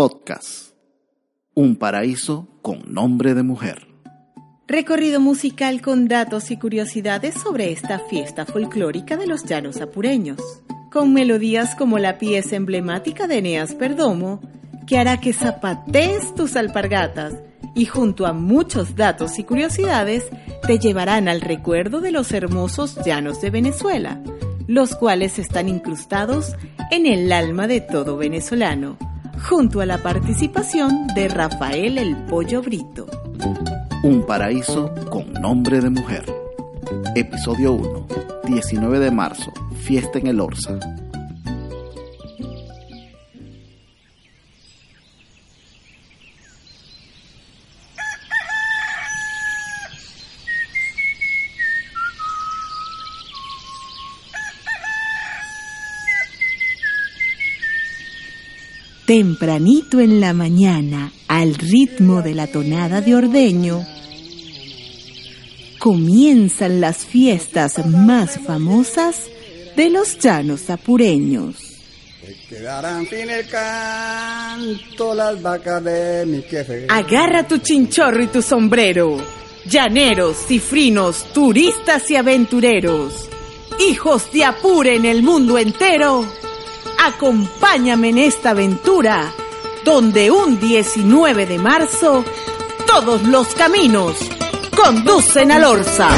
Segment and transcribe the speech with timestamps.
[0.00, 0.70] Podcast.
[1.52, 3.86] Un paraíso con nombre de mujer.
[4.66, 10.40] Recorrido musical con datos y curiosidades sobre esta fiesta folclórica de los llanos apureños,
[10.90, 14.40] con melodías como la pieza emblemática de Eneas Perdomo,
[14.86, 17.34] que hará que zapatees tus alpargatas
[17.74, 20.24] y junto a muchos datos y curiosidades
[20.66, 24.18] te llevarán al recuerdo de los hermosos llanos de Venezuela,
[24.66, 26.54] los cuales están incrustados
[26.90, 28.96] en el alma de todo venezolano,
[29.48, 33.06] junto a la participación de Rafael el Pollo Brito.
[34.02, 36.24] Un paraíso con nombre de mujer.
[37.14, 38.06] Episodio 1,
[38.44, 40.78] 19 de marzo, fiesta en el Orsa.
[59.10, 63.84] Tempranito en la mañana, al ritmo de la tonada de ordeño,
[65.80, 69.24] comienzan las fiestas más famosas
[69.74, 71.56] de los llanos apureños.
[72.48, 76.86] Quedarán sin el canto las vacas de mi queje.
[76.88, 79.16] Agarra tu chinchorro y tu sombrero,
[79.66, 83.28] llaneros, cifrinos, turistas y aventureros,
[83.80, 86.24] hijos de Apure en el mundo entero.
[87.02, 89.32] Acompáñame en esta aventura,
[89.86, 92.22] donde un 19 de marzo
[92.86, 94.18] todos los caminos
[94.76, 96.10] conducen al Orsa.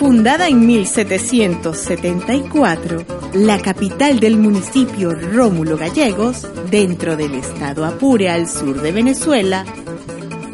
[0.00, 8.80] Fundada en 1774, la capital del municipio Rómulo Gallegos, dentro del estado Apure al sur
[8.80, 9.64] de Venezuela,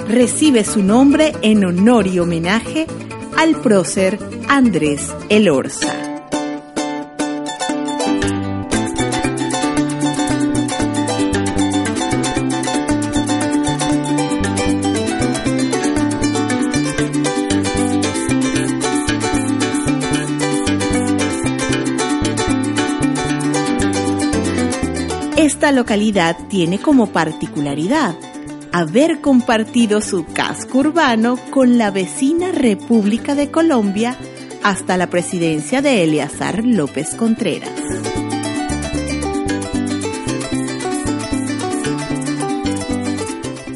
[0.08, 2.86] recibe su nombre en honor y homenaje
[3.36, 6.13] al prócer Andrés Elorza.
[25.74, 28.14] Localidad tiene como particularidad
[28.74, 34.17] haber compartido su casco urbano con la vecina República de Colombia
[34.64, 37.70] hasta la presidencia de Eleazar López Contreras.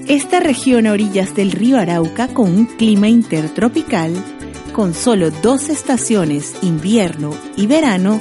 [0.08, 4.12] Esta región a orillas del río Arauca con un clima intertropical,
[4.72, 8.20] con solo dos estaciones, invierno y verano,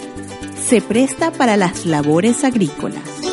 [0.63, 3.26] se presta para las labores agrícolas.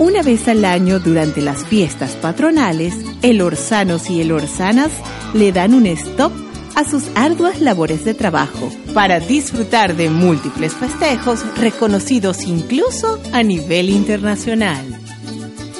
[0.00, 4.90] Una vez al año durante las fiestas patronales, el Orsanos y el Orsanas
[5.34, 6.32] le dan un stop
[6.74, 13.90] a sus arduas labores de trabajo para disfrutar de múltiples festejos reconocidos incluso a nivel
[13.90, 14.86] internacional,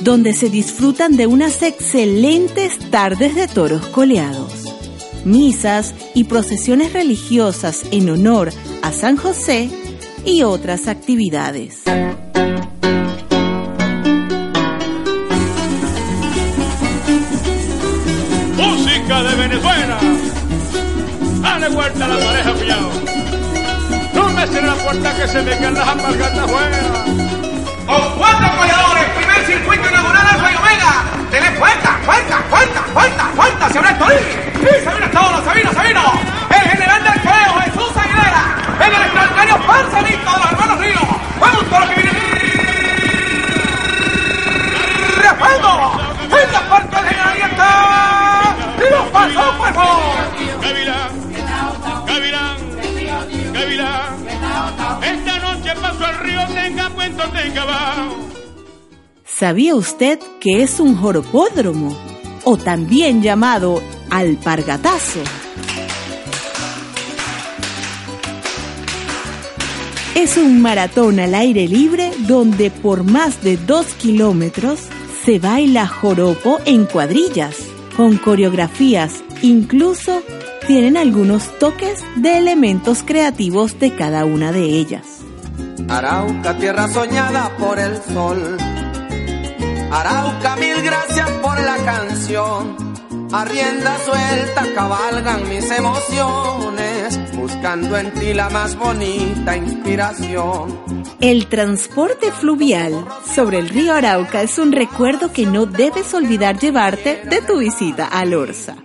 [0.02, 4.52] donde se disfrutan de unas excelentes tardes de toros coleados,
[5.24, 8.50] misas y procesiones religiosas en honor
[8.82, 9.70] a San José
[10.26, 11.84] y otras actividades.
[21.80, 22.90] Dale vuelta a la pareja, cuñado.
[24.12, 26.76] No me cierre la puerta que se me quedan las alpargatas afuera.
[27.86, 30.92] Con cuatro apoyadores, primer circuito inaugural Alfa y Omega.
[31.30, 33.70] Dele fuerza, fuerza, fuerza, fuerza, fuerza.
[33.70, 33.96] Se abre el.
[34.60, 35.70] Sí, se viene todo, se vino.
[36.50, 38.44] El general del creo, Jesús Aguilera.
[38.84, 41.08] El extraordinario pancelito de los hermanos Ríos.
[41.40, 42.10] Vamos por lo que viene.
[45.16, 46.09] ¡Respaldo!
[59.40, 61.96] ¿Sabía usted que es un joropódromo
[62.44, 65.20] o también llamado alpargatazo?
[70.14, 74.80] Es un maratón al aire libre donde por más de dos kilómetros
[75.24, 77.56] se baila joropo en cuadrillas,
[77.96, 80.22] con coreografías, incluso
[80.66, 85.06] tienen algunos toques de elementos creativos de cada una de ellas.
[85.88, 88.58] Arauca, tierra soñada por el sol.
[89.90, 92.76] Arauca, mil gracias por la canción.
[93.32, 100.80] A suelta cabalgan mis emociones, buscando en ti la más bonita inspiración.
[101.20, 103.04] El transporte fluvial
[103.34, 108.06] sobre el río Arauca es un recuerdo que no debes olvidar llevarte de tu visita
[108.06, 108.76] a Lorza.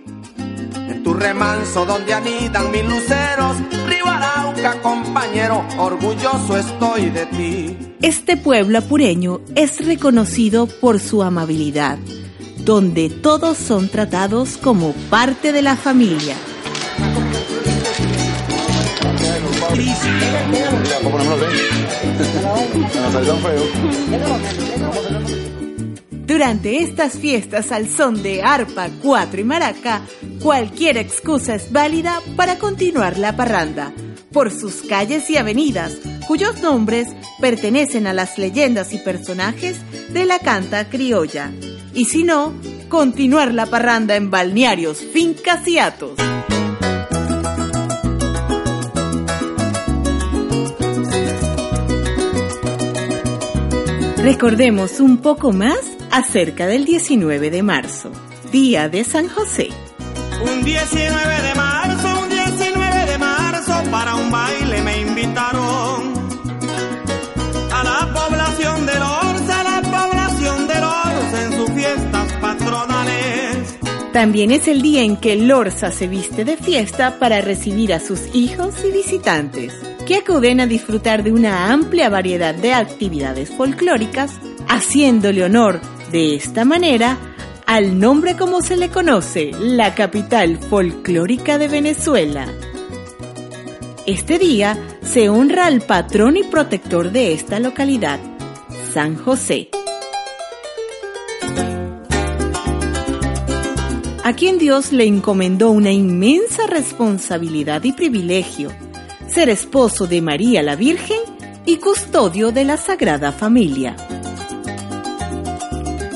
[1.16, 7.76] Remanso donde anidan mis luceros, río Arauca compañero, orgulloso estoy de ti.
[8.02, 11.98] Este pueblo apureño es reconocido por su amabilidad
[12.66, 16.34] donde todos son tratados como parte de la familia.
[26.26, 30.02] Durante estas fiestas al son de arpa, cuatro y maraca,
[30.42, 33.92] cualquier excusa es válida para continuar la parranda
[34.32, 35.96] por sus calles y avenidas,
[36.26, 37.08] cuyos nombres
[37.40, 39.78] pertenecen a las leyendas y personajes
[40.12, 41.52] de la canta criolla
[41.94, 42.52] y si no,
[42.90, 46.18] continuar la parranda en balnearios, fincas y atos.
[54.18, 58.10] Recordemos un poco más acerca del 19 de marzo,
[58.50, 59.68] Día de San José.
[60.42, 66.14] Un 19 de marzo, un 19 de marzo, para un baile me invitaron
[67.70, 69.26] a la población de los
[74.16, 78.34] También es el día en que Lorza se viste de fiesta para recibir a sus
[78.34, 79.74] hijos y visitantes,
[80.06, 86.64] que acuden a disfrutar de una amplia variedad de actividades folclóricas, haciéndole honor de esta
[86.64, 87.18] manera
[87.66, 92.46] al nombre como se le conoce, la capital folclórica de Venezuela.
[94.06, 98.20] Este día se honra al patrón y protector de esta localidad,
[98.92, 99.70] San José.
[104.26, 108.72] a quien Dios le encomendó una inmensa responsabilidad y privilegio,
[109.28, 111.20] ser esposo de María la Virgen
[111.64, 113.94] y custodio de la Sagrada Familia.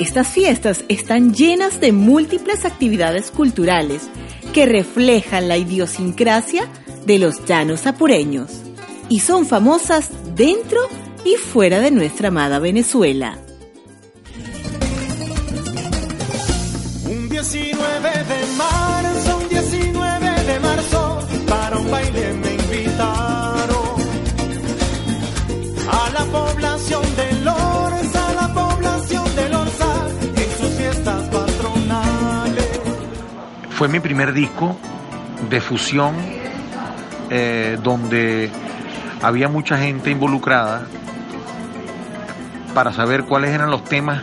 [0.00, 4.08] Estas fiestas están llenas de múltiples actividades culturales
[4.54, 6.66] que reflejan la idiosincrasia
[7.04, 8.62] de los llanos apureños
[9.10, 10.80] y son famosas dentro
[11.26, 13.38] y fuera de nuestra amada Venezuela.
[17.28, 18.89] 19 de marzo,
[33.80, 34.76] Fue mi primer disco
[35.48, 36.14] de fusión
[37.30, 38.50] eh, donde
[39.22, 40.82] había mucha gente involucrada
[42.74, 44.22] para saber cuáles eran los temas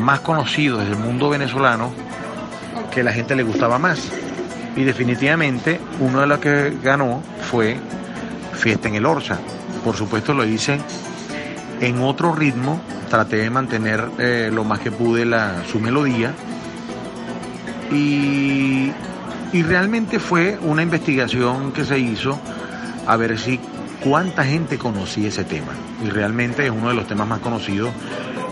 [0.00, 1.92] más conocidos del mundo venezolano
[2.92, 4.10] que la gente le gustaba más.
[4.74, 7.76] Y definitivamente uno de los que ganó fue
[8.54, 9.38] Fiesta en el Orsa.
[9.84, 10.80] Por supuesto lo hice
[11.80, 16.34] en otro ritmo, traté de mantener eh, lo más que pude la, su melodía
[17.90, 18.92] y,
[19.52, 22.38] y realmente fue una investigación que se hizo
[23.06, 23.58] a ver si
[24.02, 25.72] cuánta gente conocía ese tema.
[26.04, 27.90] Y realmente es uno de los temas más conocidos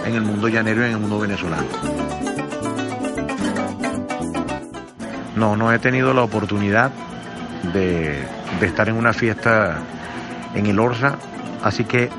[0.04, 1.66] en el mundo llanero y en el mundo venezolano.
[5.36, 6.90] No, no he tenido la oportunidad
[7.72, 8.24] de,
[8.60, 9.78] estar en una fiesta
[10.54, 11.16] en el Orsa,
[11.62, 12.10] así que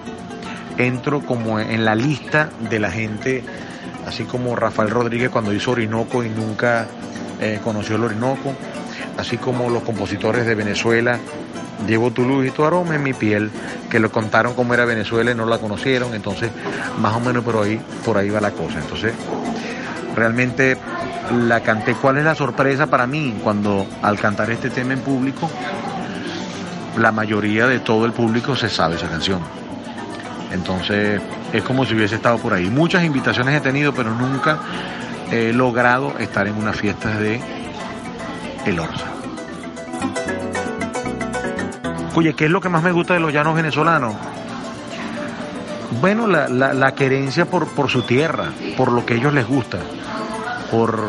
[0.78, 3.44] entro como en la lista de la gente,
[4.08, 6.88] así como Rafael Rodríguez cuando hizo Orinoco y nunca
[7.40, 8.54] eh, conoció el Orinoco,
[9.18, 11.20] así como los compositores de Venezuela,
[11.88, 13.50] Llevo tu luz y tu aroma en mi piel,
[13.90, 16.52] que lo contaron cómo era Venezuela y no la conocieron, entonces
[17.00, 18.80] más o menos por ahí, por ahí va la cosa.
[18.80, 19.14] Entonces,
[20.16, 20.78] realmente
[21.48, 21.94] la canté.
[21.96, 25.50] ¿Cuál es la sorpresa para mí cuando al cantar este tema en público,
[26.98, 29.40] la mayoría de todo el público se sabe esa canción?
[30.52, 31.22] Entonces
[31.54, 32.66] es como si hubiese estado por ahí.
[32.66, 34.60] Muchas invitaciones he tenido, pero nunca
[35.32, 37.40] he logrado estar en una fiesta de
[38.66, 39.06] El Orsa.
[42.16, 44.16] Oye, ¿qué es lo que más me gusta de los llanos venezolanos?
[46.02, 49.80] Bueno, la, la, querencia por, por su tierra, por lo que a ellos les gusta
[50.70, 51.00] por,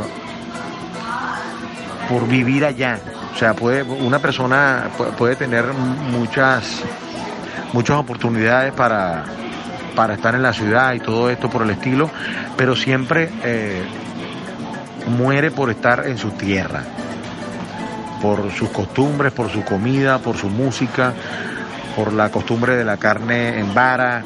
[2.08, 2.98] por vivir allá.
[3.34, 6.82] O sea, puede, una persona puede tener muchas,
[7.72, 9.24] muchas oportunidades para,
[9.94, 12.10] para estar en la ciudad y todo esto por el estilo,
[12.56, 13.82] pero siempre eh,
[15.06, 16.82] muere por estar en su tierra,
[18.22, 21.12] por sus costumbres, por su comida, por su música,
[21.96, 24.22] por la costumbre de la carne en vara,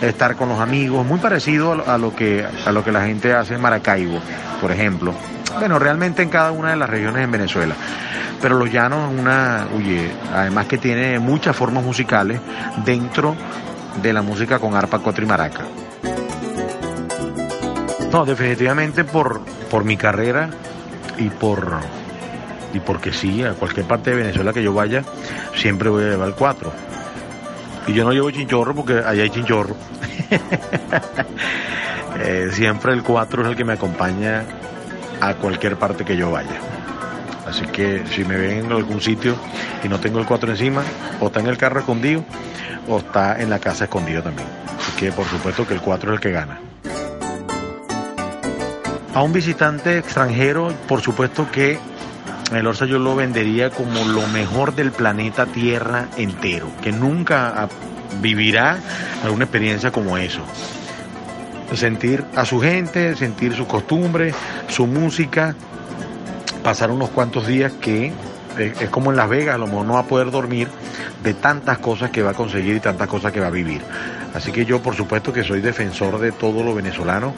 [0.00, 3.54] estar con los amigos, muy parecido a lo que, a lo que la gente hace
[3.54, 4.18] en Maracaibo,
[4.60, 5.14] por ejemplo.
[5.58, 7.74] Bueno, realmente en cada una de las regiones en Venezuela.
[8.40, 12.40] Pero Los Llanos una, oye, además que tiene muchas formas musicales
[12.84, 13.36] dentro
[14.00, 15.64] de la música con arpa, cuatro y maraca.
[18.12, 19.40] No, definitivamente por,
[19.70, 20.50] por mi carrera
[21.18, 21.80] y por
[22.72, 25.02] y porque sí, a cualquier parte de Venezuela que yo vaya,
[25.56, 26.72] siempre voy a llevar el 4.
[27.86, 29.76] Y yo no llevo chinchorro porque allá hay chinchorro.
[32.22, 34.44] Eh, siempre el 4 es el que me acompaña
[35.22, 36.60] a cualquier parte que yo vaya.
[37.46, 39.36] Así que si me ven en algún sitio
[39.82, 40.82] y no tengo el 4 encima,
[41.20, 42.22] o está en el carro escondido,
[42.88, 44.48] o está en la casa escondido también.
[44.76, 46.60] Así que por supuesto que el 4 es el que gana.
[49.12, 51.78] A un visitante extranjero, por supuesto que
[52.54, 57.68] el Orsa yo lo vendería como lo mejor del planeta Tierra entero, que nunca
[58.20, 58.78] vivirá
[59.24, 60.40] alguna experiencia como eso.
[61.74, 64.32] Sentir a su gente, sentir su costumbre,
[64.68, 65.54] su música,
[66.62, 68.12] pasar unos cuantos días que
[68.58, 70.68] es como en Las Vegas, a lo mejor no va a poder dormir
[71.22, 73.82] de tantas cosas que va a conseguir y tantas cosas que va a vivir.
[74.34, 77.34] Así que yo por supuesto que soy defensor de todo lo venezolano,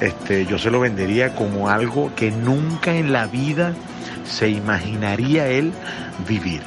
[0.00, 3.72] este, yo se lo vendería como algo que nunca en la vida
[4.24, 5.72] se imaginaría él
[6.26, 6.62] vivir.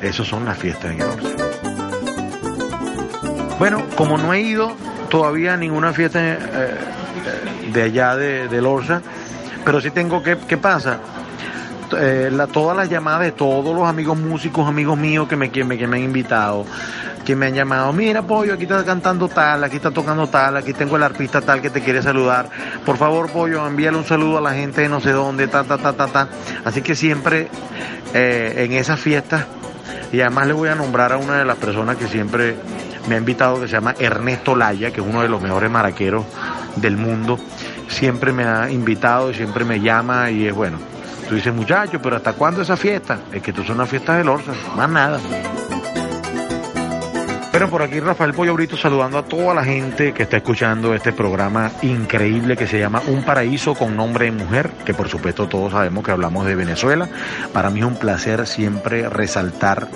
[0.00, 1.08] Esas son las fiestas en el.
[3.58, 4.74] Bueno, como no he ido
[5.08, 6.38] todavía a ninguna fiesta eh,
[7.72, 9.00] de allá de, del Orsa,
[9.64, 10.98] pero sí tengo que, ¿qué pasa?
[11.98, 15.64] Eh, la, todas las llamadas de todos los amigos músicos, amigos míos que me, que
[15.64, 16.64] me, que me han invitado,
[17.24, 20.72] que me han llamado, mira Pollo, aquí está cantando tal, aquí está tocando tal, aquí
[20.72, 22.48] tengo el artista tal que te quiere saludar.
[22.84, 25.78] Por favor, Pollo, envíale un saludo a la gente de no sé dónde, ta, ta,
[25.78, 26.28] ta, ta, ta.
[26.64, 27.48] Así que siempre
[28.14, 29.46] eh, en esas fiestas,
[30.12, 32.56] y además le voy a nombrar a una de las personas que siempre
[33.08, 36.24] me ha invitado, que se llama Ernesto Laya, que es uno de los mejores maraqueros
[36.76, 37.38] del mundo.
[37.88, 40.78] Siempre me ha invitado siempre me llama y es bueno.
[41.32, 43.20] Tú dices, muchacho, pero ¿hasta cuándo esa fiesta?
[43.32, 45.18] Es que tú son una fiesta del Orsa, más nada.
[47.50, 51.10] Bueno, por aquí Rafael Pollo Brito saludando a toda la gente que está escuchando este
[51.14, 55.72] programa increíble que se llama Un Paraíso con nombre de mujer, que por supuesto todos
[55.72, 57.08] sabemos que hablamos de Venezuela.
[57.54, 59.88] Para mí es un placer siempre resaltar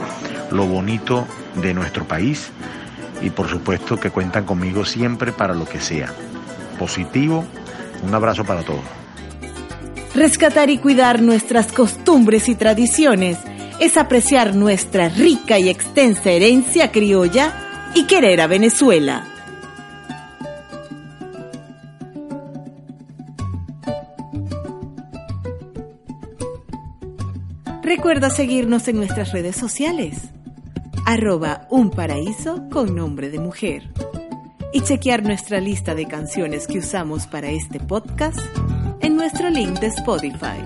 [0.50, 1.26] lo bonito
[1.56, 2.50] de nuestro país
[3.20, 6.08] y por supuesto que cuentan conmigo siempre para lo que sea.
[6.78, 7.44] Positivo,
[8.02, 9.05] un abrazo para todos.
[10.16, 13.36] Rescatar y cuidar nuestras costumbres y tradiciones
[13.80, 19.28] es apreciar nuestra rica y extensa herencia criolla y querer a Venezuela.
[27.82, 30.16] Recuerda seguirnos en nuestras redes sociales,
[31.04, 33.92] arroba un paraíso con nombre de mujer,
[34.72, 38.40] y chequear nuestra lista de canciones que usamos para este podcast
[39.00, 40.60] en nuestro link de Spotify.